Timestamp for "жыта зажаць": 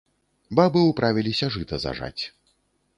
1.59-2.23